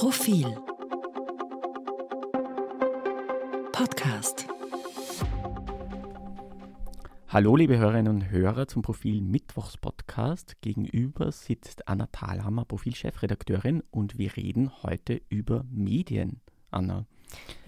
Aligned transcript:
Profil 0.00 0.46
Podcast 3.70 4.46
Hallo, 7.28 7.54
liebe 7.54 7.76
Hörerinnen 7.76 8.08
und 8.08 8.30
Hörer 8.30 8.66
zum 8.66 8.80
Profil 8.80 9.20
Mittwochs 9.20 9.76
Podcast. 9.76 10.56
Gegenüber 10.62 11.30
sitzt 11.32 11.86
Anna 11.86 12.06
Thalhammer, 12.06 12.64
Profilchefredakteurin, 12.64 13.82
und 13.90 14.16
wir 14.16 14.34
reden 14.38 14.70
heute 14.82 15.20
über 15.28 15.66
Medien. 15.70 16.40
Anna. 16.70 17.04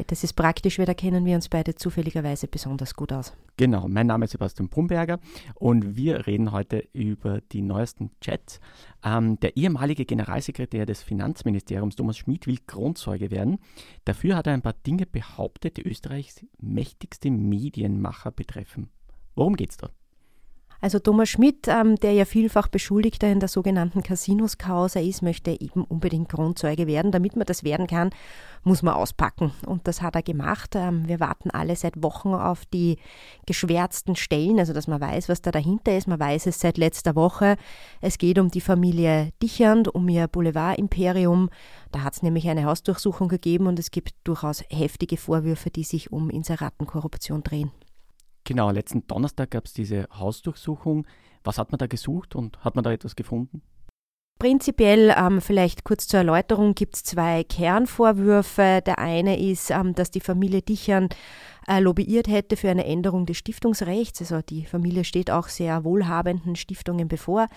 Das 0.06 0.24
ist 0.24 0.34
praktisch, 0.34 0.78
weil 0.78 0.86
da 0.86 0.94
kennen 0.94 1.24
wir 1.24 1.34
uns 1.34 1.48
beide 1.48 1.74
zufälligerweise 1.74 2.48
besonders 2.48 2.94
gut 2.94 3.12
aus. 3.12 3.34
Genau, 3.56 3.86
mein 3.88 4.06
Name 4.06 4.24
ist 4.24 4.32
Sebastian 4.32 4.68
Brumberger 4.68 5.20
und 5.54 5.96
wir 5.96 6.26
reden 6.26 6.52
heute 6.52 6.88
über 6.92 7.40
die 7.40 7.62
neuesten 7.62 8.10
Chats. 8.20 8.60
Ähm, 9.04 9.38
der 9.40 9.56
ehemalige 9.56 10.04
Generalsekretär 10.04 10.86
des 10.86 11.02
Finanzministeriums, 11.02 11.96
Thomas 11.96 12.18
Schmid, 12.18 12.46
will 12.46 12.58
Kronzeuge 12.66 13.30
werden. 13.30 13.58
Dafür 14.04 14.36
hat 14.36 14.46
er 14.46 14.54
ein 14.54 14.62
paar 14.62 14.72
Dinge 14.72 15.06
behauptet, 15.06 15.76
die 15.76 15.82
Österreichs 15.82 16.44
mächtigste 16.58 17.30
Medienmacher 17.30 18.30
betreffen. 18.32 18.90
Worum 19.34 19.56
geht's 19.56 19.76
da? 19.76 19.90
Also 20.82 20.98
Thomas 20.98 21.28
Schmidt, 21.28 21.68
ähm, 21.68 21.94
der 21.94 22.12
ja 22.12 22.24
vielfach 22.24 22.66
Beschuldigter 22.66 23.30
in 23.30 23.38
der 23.38 23.48
sogenannten 23.48 24.02
Casinos-Causa 24.02 24.98
ist, 24.98 25.22
möchte 25.22 25.52
eben 25.52 25.84
unbedingt 25.84 26.28
Kronzeuge 26.28 26.88
werden. 26.88 27.12
Damit 27.12 27.36
man 27.36 27.46
das 27.46 27.62
werden 27.62 27.86
kann, 27.86 28.10
muss 28.64 28.82
man 28.82 28.94
auspacken. 28.94 29.52
Und 29.64 29.86
das 29.86 30.02
hat 30.02 30.16
er 30.16 30.24
gemacht. 30.24 30.74
Ähm, 30.74 31.06
wir 31.06 31.20
warten 31.20 31.52
alle 31.52 31.76
seit 31.76 32.02
Wochen 32.02 32.34
auf 32.34 32.64
die 32.66 32.98
geschwärzten 33.46 34.16
Stellen, 34.16 34.58
also 34.58 34.72
dass 34.72 34.88
man 34.88 35.00
weiß, 35.00 35.28
was 35.28 35.40
da 35.40 35.52
dahinter 35.52 35.96
ist. 35.96 36.08
Man 36.08 36.18
weiß 36.18 36.46
es 36.48 36.58
seit 36.58 36.78
letzter 36.78 37.14
Woche. 37.14 37.56
Es 38.00 38.18
geht 38.18 38.40
um 38.40 38.50
die 38.50 38.60
Familie 38.60 39.30
Dichernd, 39.40 39.86
um 39.86 40.08
ihr 40.08 40.26
Boulevard-Imperium. 40.26 41.48
Da 41.92 42.02
hat 42.02 42.14
es 42.14 42.24
nämlich 42.24 42.48
eine 42.48 42.64
Hausdurchsuchung 42.64 43.28
gegeben 43.28 43.68
und 43.68 43.78
es 43.78 43.92
gibt 43.92 44.14
durchaus 44.24 44.64
heftige 44.68 45.16
Vorwürfe, 45.16 45.70
die 45.70 45.84
sich 45.84 46.10
um 46.10 46.28
Inseratenkorruption 46.28 47.44
drehen. 47.44 47.70
Genau, 48.52 48.70
letzten 48.70 49.06
Donnerstag 49.06 49.52
gab 49.52 49.64
es 49.64 49.72
diese 49.72 50.06
Hausdurchsuchung. 50.12 51.06
Was 51.42 51.56
hat 51.56 51.72
man 51.72 51.78
da 51.78 51.86
gesucht 51.86 52.36
und 52.36 52.62
hat 52.62 52.74
man 52.74 52.84
da 52.84 52.92
etwas 52.92 53.16
gefunden? 53.16 53.62
Prinzipiell, 54.38 55.14
ähm, 55.16 55.40
vielleicht 55.40 55.84
kurz 55.84 56.06
zur 56.06 56.18
Erläuterung, 56.18 56.74
gibt 56.74 56.96
es 56.96 57.02
zwei 57.02 57.44
Kernvorwürfe. 57.44 58.82
Der 58.84 58.98
eine 58.98 59.40
ist, 59.40 59.70
ähm, 59.70 59.94
dass 59.94 60.10
die 60.10 60.20
Familie 60.20 60.60
Dichern 60.60 61.08
äh, 61.66 61.80
lobbyiert 61.80 62.28
hätte 62.28 62.58
für 62.58 62.68
eine 62.68 62.84
Änderung 62.84 63.24
des 63.24 63.38
Stiftungsrechts. 63.38 64.20
Also 64.20 64.42
die 64.42 64.66
Familie 64.66 65.04
steht 65.04 65.30
auch 65.30 65.48
sehr 65.48 65.82
wohlhabenden 65.84 66.54
Stiftungen 66.54 67.08
bevor. 67.08 67.48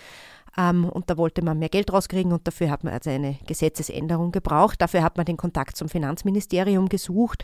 Ähm, 0.58 0.86
und 0.86 1.10
da 1.10 1.18
wollte 1.18 1.44
man 1.44 1.60
mehr 1.60 1.68
Geld 1.68 1.92
rauskriegen 1.92 2.32
und 2.32 2.48
dafür 2.48 2.70
hat 2.70 2.86
man 2.86 2.94
also 2.94 3.10
eine 3.10 3.38
Gesetzesänderung 3.46 4.32
gebraucht. 4.32 4.82
Dafür 4.82 5.04
hat 5.04 5.18
man 5.18 5.26
den 5.26 5.36
Kontakt 5.36 5.76
zum 5.76 5.90
Finanzministerium 5.90 6.88
gesucht. 6.88 7.44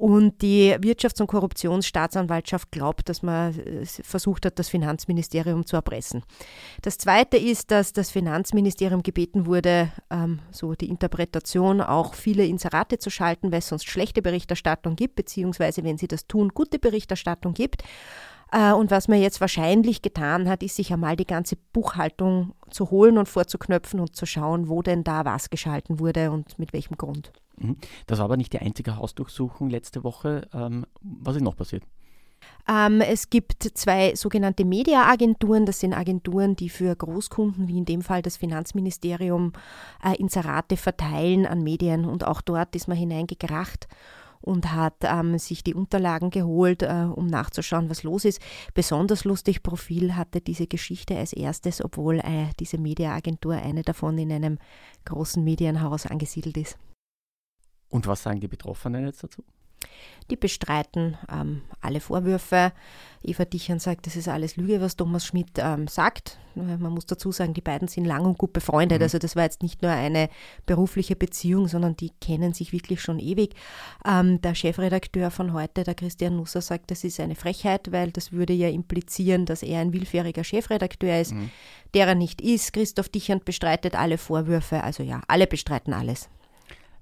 Und 0.00 0.40
die 0.40 0.74
Wirtschafts- 0.76 1.20
und 1.20 1.26
Korruptionsstaatsanwaltschaft 1.26 2.72
glaubt, 2.72 3.10
dass 3.10 3.22
man 3.22 3.54
äh, 3.54 3.84
versucht 3.84 4.46
hat, 4.46 4.58
das 4.58 4.70
Finanzministerium 4.70 5.66
zu 5.66 5.76
erpressen. 5.76 6.22
Das 6.80 6.96
Zweite 6.96 7.36
ist, 7.36 7.70
dass 7.70 7.92
das 7.92 8.10
Finanzministerium 8.10 9.02
gebeten 9.02 9.44
wurde, 9.44 9.92
ähm, 10.08 10.38
so 10.52 10.72
die 10.72 10.88
Interpretation, 10.88 11.82
auch 11.82 12.14
viele 12.14 12.46
Inserate 12.46 12.96
zu 12.96 13.10
schalten, 13.10 13.52
weil 13.52 13.58
es 13.58 13.68
sonst 13.68 13.90
schlechte 13.90 14.22
Berichterstattung 14.22 14.96
gibt, 14.96 15.16
beziehungsweise 15.16 15.84
wenn 15.84 15.98
sie 15.98 16.08
das 16.08 16.26
tun, 16.26 16.48
gute 16.54 16.78
Berichterstattung 16.78 17.52
gibt. 17.52 17.82
Äh, 18.52 18.72
und 18.72 18.90
was 18.90 19.06
man 19.06 19.20
jetzt 19.20 19.42
wahrscheinlich 19.42 20.00
getan 20.00 20.48
hat, 20.48 20.62
ist 20.62 20.76
sich 20.76 20.94
einmal 20.94 21.16
die 21.16 21.26
ganze 21.26 21.56
Buchhaltung 21.74 22.54
zu 22.70 22.90
holen 22.90 23.18
und 23.18 23.28
vorzuknöpfen 23.28 24.00
und 24.00 24.16
zu 24.16 24.24
schauen, 24.24 24.70
wo 24.70 24.80
denn 24.80 25.04
da 25.04 25.26
was 25.26 25.50
geschalten 25.50 26.00
wurde 26.00 26.30
und 26.30 26.58
mit 26.58 26.72
welchem 26.72 26.96
Grund. 26.96 27.32
Mhm. 27.60 27.76
Das 28.06 28.18
war 28.18 28.24
aber 28.24 28.36
nicht 28.36 28.52
die 28.52 28.58
einzige 28.58 28.96
Hausdurchsuchung 28.96 29.70
letzte 29.70 30.02
Woche. 30.02 30.48
Ähm, 30.52 30.86
was 31.00 31.36
ist 31.36 31.42
noch 31.42 31.56
passiert? 31.56 31.84
Ähm, 32.68 33.00
es 33.00 33.30
gibt 33.30 33.62
zwei 33.74 34.14
sogenannte 34.14 34.64
Mediaagenturen. 34.64 35.66
Das 35.66 35.80
sind 35.80 35.92
Agenturen, 35.92 36.56
die 36.56 36.68
für 36.68 36.94
Großkunden, 36.94 37.68
wie 37.68 37.78
in 37.78 37.84
dem 37.84 38.02
Fall 38.02 38.22
das 38.22 38.36
Finanzministerium, 38.36 39.52
äh, 40.02 40.16
Inserate 40.16 40.76
verteilen 40.76 41.46
an 41.46 41.62
Medien. 41.62 42.04
Und 42.04 42.26
auch 42.26 42.40
dort 42.40 42.74
ist 42.76 42.88
man 42.88 42.96
hineingekracht 42.96 43.88
und 44.40 44.72
hat 44.72 44.94
ähm, 45.02 45.38
sich 45.38 45.62
die 45.62 45.74
Unterlagen 45.74 46.30
geholt, 46.30 46.82
äh, 46.82 47.06
um 47.14 47.26
nachzuschauen, 47.26 47.90
was 47.90 48.04
los 48.04 48.24
ist. 48.24 48.40
Besonders 48.72 49.24
lustig 49.24 49.62
Profil 49.62 50.16
hatte 50.16 50.40
diese 50.40 50.66
Geschichte 50.66 51.16
als 51.16 51.34
erstes, 51.34 51.84
obwohl 51.84 52.20
äh, 52.20 52.48
diese 52.58 52.78
Mediaagentur 52.78 53.54
eine 53.54 53.82
davon 53.82 54.16
in 54.16 54.32
einem 54.32 54.58
großen 55.04 55.44
Medienhaus 55.44 56.06
angesiedelt 56.06 56.56
ist. 56.56 56.78
Und 57.90 58.06
was 58.06 58.22
sagen 58.22 58.40
die 58.40 58.48
Betroffenen 58.48 59.04
jetzt 59.06 59.22
dazu? 59.22 59.44
Die 60.30 60.36
bestreiten 60.36 61.16
ähm, 61.30 61.62
alle 61.80 62.00
Vorwürfe. 62.00 62.72
Eva 63.22 63.44
Dichern 63.44 63.80
sagt, 63.80 64.06
das 64.06 64.14
ist 64.14 64.28
alles 64.28 64.56
Lüge, 64.56 64.80
was 64.80 64.96
Thomas 64.96 65.26
Schmidt 65.26 65.50
ähm, 65.56 65.88
sagt. 65.88 66.38
Man 66.54 66.80
muss 66.80 67.06
dazu 67.06 67.32
sagen, 67.32 67.54
die 67.54 67.60
beiden 67.60 67.88
sind 67.88 68.04
lang 68.04 68.24
und 68.24 68.38
gut 68.38 68.52
befreundet. 68.52 68.98
Mhm. 68.98 69.02
Also 69.02 69.18
das 69.18 69.34
war 69.34 69.42
jetzt 69.42 69.62
nicht 69.62 69.82
nur 69.82 69.90
eine 69.90 70.28
berufliche 70.66 71.16
Beziehung, 71.16 71.66
sondern 71.66 71.96
die 71.96 72.10
kennen 72.20 72.54
sich 72.54 72.72
wirklich 72.72 73.02
schon 73.02 73.18
ewig. 73.18 73.54
Ähm, 74.06 74.40
der 74.40 74.54
Chefredakteur 74.54 75.30
von 75.30 75.52
heute, 75.52 75.82
der 75.82 75.94
Christian 75.94 76.36
Nusser, 76.36 76.60
sagt, 76.60 76.90
das 76.90 77.02
ist 77.02 77.18
eine 77.18 77.34
Frechheit, 77.34 77.90
weil 77.90 78.12
das 78.12 78.30
würde 78.32 78.52
ja 78.52 78.68
implizieren, 78.68 79.46
dass 79.46 79.62
er 79.62 79.80
ein 79.80 79.92
willfähriger 79.92 80.44
Chefredakteur 80.44 81.20
ist, 81.20 81.32
mhm. 81.32 81.50
der 81.94 82.06
er 82.06 82.14
nicht 82.14 82.40
ist. 82.40 82.72
Christoph 82.72 83.08
Dichern 83.08 83.40
bestreitet 83.44 83.96
alle 83.96 84.18
Vorwürfe. 84.18 84.84
Also 84.84 85.02
ja, 85.02 85.22
alle 85.26 85.46
bestreiten 85.46 85.92
alles. 85.92 86.28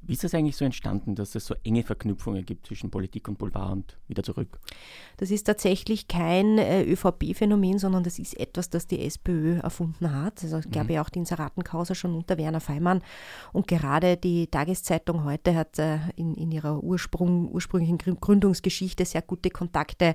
Wie 0.08 0.14
ist 0.14 0.24
das 0.24 0.32
eigentlich 0.32 0.56
so 0.56 0.64
entstanden, 0.64 1.14
dass 1.14 1.34
es 1.34 1.44
so 1.44 1.54
enge 1.64 1.82
Verknüpfungen 1.82 2.46
gibt 2.46 2.66
zwischen 2.66 2.90
Politik 2.90 3.28
und 3.28 3.36
Boulevard 3.36 3.72
und 3.72 3.98
wieder 4.08 4.22
zurück? 4.22 4.58
Das 5.18 5.30
ist 5.30 5.44
tatsächlich 5.44 6.08
kein 6.08 6.56
äh, 6.56 6.82
ÖVP-Phänomen, 6.82 7.78
sondern 7.78 8.04
das 8.04 8.18
ist 8.18 8.32
etwas, 8.40 8.70
das 8.70 8.86
die 8.86 9.04
SPÖ 9.04 9.58
erfunden 9.58 10.10
hat. 10.10 10.42
Also 10.42 10.56
es 10.56 10.70
gab 10.70 10.84
mhm. 10.84 10.94
ja 10.94 11.02
auch 11.02 11.10
die 11.10 11.18
Inseratenkausa 11.18 11.94
schon 11.94 12.14
unter 12.14 12.38
Werner 12.38 12.60
Feimann. 12.60 13.02
Und 13.52 13.68
gerade 13.68 14.16
die 14.16 14.46
Tageszeitung 14.46 15.24
heute 15.24 15.54
hat 15.54 15.78
äh, 15.78 15.98
in, 16.16 16.34
in 16.36 16.52
ihrer 16.52 16.82
Ursprung, 16.82 17.50
ursprünglichen 17.52 17.98
Gründungsgeschichte 17.98 19.04
sehr 19.04 19.20
gute 19.20 19.50
Kontakte 19.50 20.14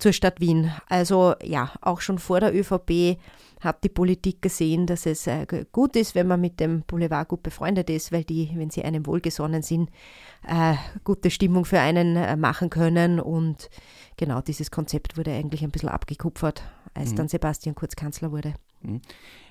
zur 0.00 0.12
Stadt 0.12 0.40
Wien. 0.40 0.72
Also 0.88 1.34
ja, 1.44 1.70
auch 1.80 2.00
schon 2.00 2.18
vor 2.18 2.40
der 2.40 2.52
ÖVP 2.52 3.18
hat 3.60 3.82
die 3.84 3.88
Politik 3.88 4.42
gesehen, 4.42 4.86
dass 4.86 5.06
es 5.06 5.26
äh, 5.26 5.46
gut 5.72 5.96
ist, 5.96 6.14
wenn 6.14 6.26
man 6.26 6.40
mit 6.40 6.60
dem 6.60 6.82
Boulevard 6.82 7.28
gut 7.28 7.42
befreundet 7.42 7.90
ist, 7.90 8.12
weil 8.12 8.24
die, 8.24 8.50
wenn 8.54 8.70
sie 8.70 8.84
einem 8.84 9.06
wohlgesonnen 9.06 9.62
sind, 9.62 9.90
äh, 10.46 10.74
gute 11.04 11.30
Stimmung 11.30 11.64
für 11.64 11.80
einen 11.80 12.16
äh, 12.16 12.36
machen 12.36 12.70
können. 12.70 13.20
Und 13.20 13.70
genau 14.16 14.40
dieses 14.40 14.70
Konzept 14.70 15.16
wurde 15.16 15.32
eigentlich 15.32 15.62
ein 15.62 15.70
bisschen 15.70 15.88
abgekupfert, 15.88 16.62
als 16.94 17.12
mhm. 17.12 17.16
dann 17.16 17.28
Sebastian 17.28 17.74
Kurz 17.74 17.96
Kanzler 17.96 18.32
wurde. 18.32 18.54
Mhm. 18.82 19.02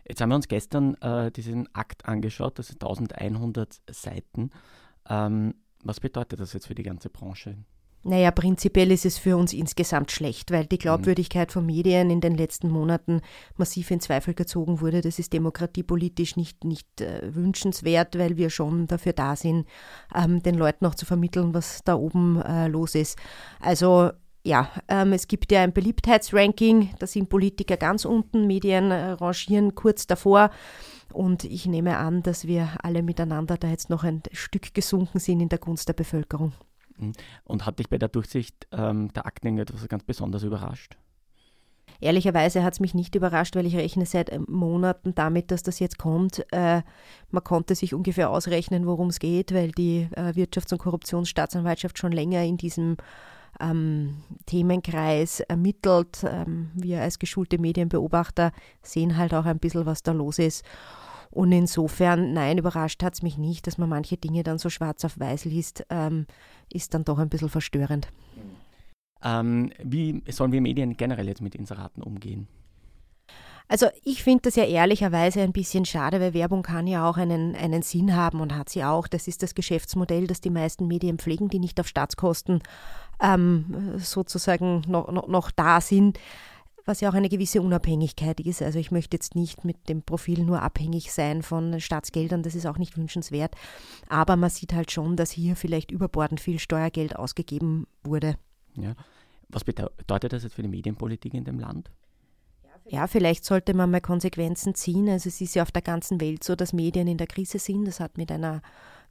Jetzt 0.08 0.22
haben 0.22 0.30
wir 0.30 0.36
uns 0.36 0.48
gestern 0.48 0.96
äh, 0.96 1.32
diesen 1.32 1.74
Akt 1.76 2.06
angeschaut, 2.06 2.60
das 2.60 2.68
sind 2.68 2.82
1100 2.84 3.82
Seiten. 3.90 4.52
Ähm, 5.10 5.56
was 5.84 6.00
bedeutet 6.00 6.40
das 6.40 6.54
jetzt 6.54 6.68
für 6.68 6.76
die 6.76 6.84
ganze 6.84 7.10
Branche? 7.10 7.58
Naja, 8.08 8.32
prinzipiell 8.32 8.90
ist 8.92 9.06
es 9.06 9.18
für 9.18 9.36
uns 9.36 9.52
insgesamt 9.52 10.14
schlecht, 10.14 10.50
weil 10.52 10.66
die 10.66 10.78
Glaubwürdigkeit 10.78 11.52
von 11.52 11.66
Medien 11.66 12.10
in 12.10 12.22
den 12.22 12.36
letzten 12.36 12.70
Monaten 12.70 13.20
massiv 13.58 13.92
in 13.92 14.00
Zweifel 14.00 14.34
gezogen 14.34 14.80
wurde. 14.80 15.02
Das 15.02 15.20
ist 15.20 15.34
demokratiepolitisch 15.34 16.38
nicht, 16.38 16.64
nicht 16.64 17.02
äh, 17.02 17.36
wünschenswert, 17.36 18.18
weil 18.18 18.38
wir 18.38 18.50
schon 18.50 18.88
dafür 18.88 19.12
da 19.12 19.36
sind, 19.36 19.68
ähm, 20.16 20.42
den 20.42 20.56
Leuten 20.56 20.86
auch 20.86 20.96
zu 20.96 21.06
vermitteln, 21.06 21.54
was 21.54 21.82
da 21.84 21.96
oben 21.96 22.42
äh, 22.42 22.70
los 22.70 22.96
ist. 22.96 23.18
Also 23.60 24.12
ja, 24.46 24.72
ähm, 24.88 25.12
es 25.12 25.28
gibt 25.28 25.52
ja 25.52 25.62
ein 25.62 25.74
Beliebtheitsranking, 25.74 26.92
da 27.00 27.08
sind 27.08 27.28
Politiker 27.28 27.76
ganz 27.76 28.06
unten, 28.06 28.48
Medien 28.48 28.90
äh, 28.90 29.12
rangieren 29.12 29.76
kurz 29.76 30.08
davor. 30.08 30.52
Und 31.12 31.44
ich 31.44 31.66
nehme 31.66 31.98
an, 31.98 32.24
dass 32.24 32.48
wir 32.48 32.70
alle 32.84 33.04
miteinander 33.04 33.58
da 33.58 33.68
jetzt 33.68 33.90
noch 33.90 34.06
ein 34.06 34.24
Stück 34.32 34.74
gesunken 34.74 35.20
sind 35.20 35.42
in 35.42 35.50
der 35.50 35.60
Gunst 35.60 35.90
der 35.90 35.94
Bevölkerung. 35.94 36.54
Und 37.44 37.66
hat 37.66 37.80
dich 37.80 37.90
bei 37.90 37.98
der 37.98 38.10
Durchsicht 38.10 38.68
ähm, 38.72 39.12
der 39.14 39.26
Akten 39.26 39.58
etwas 39.58 39.88
ganz 39.88 40.04
besonders 40.04 40.44
überrascht? 40.44 40.98
Ehrlicherweise 42.00 42.64
hat 42.64 42.74
es 42.74 42.80
mich 42.80 42.94
nicht 42.94 43.16
überrascht, 43.16 43.56
weil 43.56 43.66
ich 43.66 43.76
rechne 43.76 44.06
seit 44.06 44.32
ähm, 44.32 44.46
Monaten 44.48 45.16
damit, 45.16 45.52
dass 45.52 45.64
das 45.64 45.80
jetzt 45.80 45.98
kommt. 45.98 46.46
Äh, 46.52 46.84
man 47.32 47.44
konnte 47.44 47.74
sich 47.74 47.94
ungefähr 47.94 48.30
ausrechnen, 48.30 48.86
worum 48.86 49.08
es 49.08 49.20
geht, 49.20 49.54
weil 49.54 49.72
die 49.72 50.08
äh, 50.16 50.34
Wirtschafts- 50.34 50.74
und 50.74 50.80
Korruptionsstaatsanwaltschaft 50.80 51.98
schon 51.98 52.12
länger 52.12 52.44
in 52.44 52.58
diesem 52.58 52.98
ähm, 53.60 54.18
Themenkreis 54.46 55.40
ermittelt. 55.40 56.24
Ähm, 56.24 56.70
wir 56.76 57.02
als 57.02 57.18
geschulte 57.18 57.58
Medienbeobachter 57.58 58.52
sehen 58.84 59.18
halt 59.18 59.34
auch 59.34 59.46
ein 59.46 59.60
bisschen, 59.60 59.88
was 59.88 60.04
da 60.04 60.12
los 60.12 60.38
ist. 60.38 60.64
Und 61.30 61.52
insofern, 61.52 62.34
nein, 62.34 62.58
überrascht 62.58 63.04
hat 63.04 63.14
es 63.16 63.22
mich 63.22 63.38
nicht, 63.38 63.68
dass 63.68 63.78
man 63.78 63.90
manche 63.90 64.18
Dinge 64.18 64.44
dann 64.44 64.58
so 64.58 64.70
schwarz 64.70 65.04
auf 65.06 65.20
weiß 65.20 65.46
liest, 65.46 65.86
ähm, 65.90 66.26
ist 66.72 66.94
dann 66.94 67.06
doch 67.06 67.20
ein 67.20 67.30
bisschen 67.30 67.50
verstörend. 67.50 68.08
Ähm, 69.24 69.72
wie 69.84 70.24
sollen 70.30 70.52
wir 70.52 70.62
Medien 70.62 70.96
generell 70.96 71.28
jetzt 71.28 71.42
mit 71.42 71.56
Inseraten 71.56 72.04
umgehen? 72.04 72.48
Also 73.70 73.88
ich 74.06 74.24
finde 74.24 74.44
das 74.44 74.56
ja 74.56 74.64
ehrlicherweise 74.64 75.42
ein 75.42 75.52
bisschen 75.52 75.84
schade, 75.84 76.22
weil 76.22 76.34
Werbung 76.34 76.64
kann 76.64 76.88
ja 76.88 77.08
auch 77.08 77.18
einen, 77.18 77.54
einen 77.56 77.82
Sinn 77.82 78.16
haben 78.16 78.40
und 78.40 78.56
hat 78.56 78.70
sie 78.70 78.84
auch. 78.86 79.08
Das 79.08 79.28
ist 79.28 79.44
das 79.44 79.56
Geschäftsmodell, 79.56 80.26
das 80.26 80.40
die 80.40 80.50
meisten 80.50 80.88
Medien 80.88 81.18
pflegen, 81.18 81.50
die 81.50 81.60
nicht 81.60 81.80
auf 81.80 81.88
Staatskosten 81.88 82.62
ähm, 83.22 83.94
sozusagen 83.98 84.84
noch, 84.88 85.12
noch, 85.12 85.28
noch 85.28 85.52
da 85.52 85.82
sind 85.82 86.18
was 86.88 87.02
ja 87.02 87.10
auch 87.10 87.14
eine 87.14 87.30
gewisse 87.30 87.62
Unabhängigkeit 87.62 88.40
ist. 88.40 88.62
Also 88.62 88.80
ich 88.80 88.92
möchte 88.92 89.16
jetzt 89.16 89.36
nicht 89.36 89.66
mit 89.66 89.90
dem 89.90 90.02
Profil 90.02 90.44
nur 90.44 90.62
abhängig 90.62 91.12
sein 91.12 91.44
von 91.44 91.80
Staatsgeldern, 91.80 92.44
das 92.44 92.56
ist 92.56 92.66
auch 92.66 92.78
nicht 92.78 92.98
wünschenswert. 92.98 93.56
Aber 94.10 94.36
man 94.36 94.50
sieht 94.50 94.74
halt 94.74 94.92
schon, 94.92 95.16
dass 95.16 95.32
hier 95.32 95.56
vielleicht 95.56 95.92
überbordend 95.92 96.40
viel 96.40 96.60
Steuergeld 96.60 97.16
ausgegeben 97.16 97.88
wurde. 98.04 98.36
Ja. 98.76 98.96
Was 99.50 99.64
bedeutet 99.64 100.34
das 100.34 100.44
jetzt 100.44 100.56
für 100.56 100.62
die 100.62 100.68
Medienpolitik 100.68 101.34
in 101.34 101.46
dem 101.46 101.60
Land? 101.60 101.90
Ja, 102.90 103.08
vielleicht 103.08 103.44
sollte 103.44 103.74
man 103.74 103.92
mal 103.92 104.02
Konsequenzen 104.02 104.74
ziehen. 104.74 105.10
Also 105.10 105.28
es 105.28 105.42
ist 105.42 105.56
ja 105.56 105.64
auf 105.64 105.72
der 105.72 105.82
ganzen 105.82 106.22
Welt 106.22 106.44
so, 106.44 106.56
dass 106.56 106.72
Medien 106.72 107.08
in 107.08 107.18
der 107.18 107.28
Krise 107.28 107.60
sind. 107.60 107.86
Das 107.86 108.00
hat 108.00 108.18
mit 108.18 108.32
einer 108.32 108.62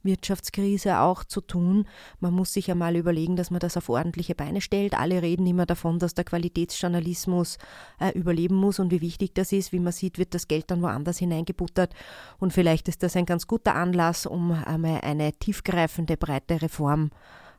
Wirtschaftskrise 0.03 0.99
auch 0.99 1.23
zu 1.23 1.41
tun. 1.41 1.85
Man 2.19 2.33
muss 2.33 2.53
sich 2.53 2.71
einmal 2.71 2.95
überlegen, 2.95 3.35
dass 3.35 3.51
man 3.51 3.59
das 3.59 3.77
auf 3.77 3.89
ordentliche 3.89 4.35
Beine 4.35 4.61
stellt. 4.61 4.97
Alle 4.97 5.21
reden 5.21 5.45
immer 5.45 5.65
davon, 5.65 5.99
dass 5.99 6.13
der 6.13 6.25
Qualitätsjournalismus 6.25 7.57
äh, 7.99 8.11
überleben 8.17 8.55
muss 8.55 8.79
und 8.79 8.91
wie 8.91 9.01
wichtig 9.01 9.33
das 9.33 9.51
ist. 9.51 9.71
Wie 9.71 9.79
man 9.79 9.93
sieht, 9.93 10.17
wird 10.17 10.33
das 10.33 10.47
Geld 10.47 10.71
dann 10.71 10.81
woanders 10.81 11.17
hineingebuttert. 11.17 11.93
Und 12.39 12.53
vielleicht 12.53 12.87
ist 12.87 13.03
das 13.03 13.15
ein 13.15 13.25
ganz 13.25 13.47
guter 13.47 13.75
Anlass, 13.75 14.25
um 14.25 14.51
einmal 14.51 15.01
eine 15.01 15.33
tiefgreifende, 15.33 16.17
breite 16.17 16.61
Reform 16.61 17.11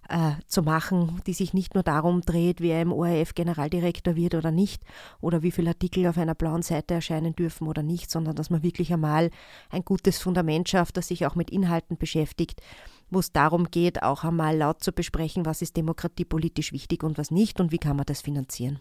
äh, 0.08 0.32
zu 0.46 0.62
machen, 0.62 1.20
die 1.26 1.34
sich 1.34 1.54
nicht 1.54 1.74
nur 1.74 1.82
darum 1.82 2.22
dreht, 2.22 2.60
wer 2.60 2.82
im 2.82 2.92
ORF 2.92 3.34
Generaldirektor 3.34 4.16
wird 4.16 4.34
oder 4.34 4.50
nicht 4.50 4.82
oder 5.20 5.42
wie 5.42 5.50
viele 5.50 5.70
Artikel 5.70 6.06
auf 6.06 6.18
einer 6.18 6.34
blauen 6.34 6.62
Seite 6.62 6.94
erscheinen 6.94 7.36
dürfen 7.36 7.68
oder 7.68 7.82
nicht, 7.82 8.10
sondern 8.10 8.34
dass 8.34 8.50
man 8.50 8.62
wirklich 8.62 8.92
einmal 8.92 9.30
ein 9.70 9.84
gutes 9.84 10.18
Fundament 10.18 10.68
schafft, 10.68 10.96
das 10.96 11.08
sich 11.08 11.26
auch 11.26 11.34
mit 11.34 11.50
Inhalten 11.50 11.96
beschäftigt, 11.98 12.62
wo 13.10 13.18
es 13.18 13.32
darum 13.32 13.70
geht, 13.70 14.02
auch 14.02 14.24
einmal 14.24 14.56
laut 14.56 14.82
zu 14.82 14.92
besprechen, 14.92 15.46
was 15.46 15.62
ist 15.62 15.76
demokratiepolitisch 15.76 16.72
wichtig 16.72 17.02
und 17.02 17.18
was 17.18 17.30
nicht 17.30 17.60
und 17.60 17.72
wie 17.72 17.78
kann 17.78 17.96
man 17.96 18.06
das 18.06 18.22
finanzieren. 18.22 18.80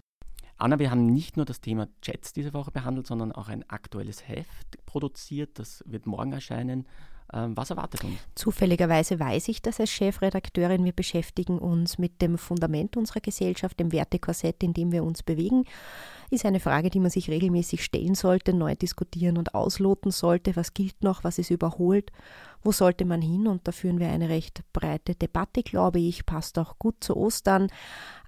Anna, 0.59 0.79
wir 0.79 0.89
haben 0.89 1.05
nicht 1.05 1.37
nur 1.37 1.45
das 1.45 1.61
Thema 1.61 1.87
Chats 2.01 2.33
diese 2.33 2.53
Woche 2.53 2.71
behandelt, 2.71 3.05
sondern 3.05 3.31
auch 3.31 3.47
ein 3.47 3.69
aktuelles 3.69 4.27
Heft 4.27 4.83
produziert. 4.87 5.59
Das 5.59 5.83
wird 5.85 6.07
morgen 6.07 6.31
erscheinen. 6.31 6.87
Ähm, 7.33 7.57
was 7.57 7.69
erwartet 7.69 8.03
uns? 8.03 8.19
Zufälligerweise 8.35 9.19
weiß 9.19 9.49
ich 9.49 9.61
das 9.61 9.79
als 9.79 9.89
Chefredakteurin. 9.89 10.85
Wir 10.85 10.93
beschäftigen 10.93 11.59
uns 11.59 11.97
mit 11.97 12.21
dem 12.21 12.37
Fundament 12.37 12.95
unserer 12.95 13.19
Gesellschaft, 13.19 13.79
dem 13.79 13.91
Wertekorsett, 13.91 14.63
in 14.63 14.73
dem 14.73 14.91
wir 14.91 15.03
uns 15.03 15.23
bewegen. 15.23 15.65
Ist 16.29 16.45
eine 16.45 16.59
Frage, 16.59 16.89
die 16.89 16.99
man 16.99 17.09
sich 17.09 17.29
regelmäßig 17.29 17.83
stellen 17.83 18.15
sollte, 18.15 18.53
neu 18.53 18.75
diskutieren 18.75 19.37
und 19.37 19.55
ausloten 19.55 20.11
sollte. 20.11 20.55
Was 20.55 20.73
gilt 20.73 21.03
noch? 21.03 21.23
Was 21.23 21.37
ist 21.37 21.51
überholt? 21.51 22.11
Wo 22.63 22.71
sollte 22.71 23.05
man 23.05 23.21
hin? 23.21 23.47
Und 23.47 23.67
da 23.67 23.71
führen 23.71 23.99
wir 23.99 24.09
eine 24.09 24.29
recht 24.29 24.61
breite 24.73 25.15
Debatte, 25.15 25.63
glaube 25.63 25.99
ich. 25.99 26.25
Passt 26.25 26.57
auch 26.59 26.79
gut 26.79 26.95
zu 27.01 27.15
Ostern. 27.15 27.67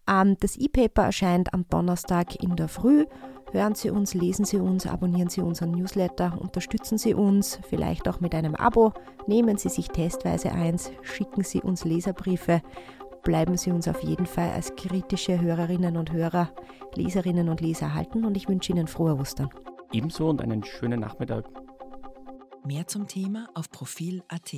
Ähm, 0.09 0.37
das 0.39 0.55
E-Paper 0.57 1.03
erscheint 1.03 1.53
am 1.53 1.67
Donnerstag 1.69 2.41
in 2.41 2.55
der 2.55 2.67
Früh. 2.67 3.05
Hören 3.51 3.73
Sie 3.73 3.89
uns, 3.89 4.13
lesen 4.13 4.45
Sie 4.45 4.57
uns, 4.57 4.85
abonnieren 4.85 5.29
Sie 5.29 5.41
unseren 5.41 5.71
Newsletter, 5.71 6.37
unterstützen 6.39 6.97
Sie 6.97 7.15
uns, 7.15 7.59
vielleicht 7.67 8.07
auch 8.07 8.19
mit 8.19 8.35
einem 8.35 8.55
Abo, 8.55 8.93
nehmen 9.25 9.57
Sie 9.57 9.69
sich 9.69 9.87
testweise 9.87 10.51
eins, 10.51 10.91
schicken 11.01 11.43
Sie 11.43 11.61
uns 11.61 11.83
Leserbriefe, 11.83 12.61
bleiben 13.23 13.57
Sie 13.57 13.71
uns 13.71 13.87
auf 13.87 14.03
jeden 14.03 14.27
Fall 14.27 14.51
als 14.51 14.75
kritische 14.75 15.41
Hörerinnen 15.41 15.97
und 15.97 16.11
Hörer, 16.11 16.51
Leserinnen 16.95 17.49
und 17.49 17.61
Leser 17.61 17.95
halten 17.95 18.23
und 18.23 18.37
ich 18.37 18.47
wünsche 18.47 18.71
Ihnen 18.71 18.87
frohe 18.87 19.17
Ostern. 19.17 19.49
Ebenso 19.91 20.29
und 20.29 20.41
einen 20.41 20.63
schönen 20.63 20.99
Nachmittag. 20.99 21.45
Mehr 22.63 22.87
zum 22.87 23.07
Thema 23.07 23.47
auf 23.55 23.71
Profil.at. 23.71 24.53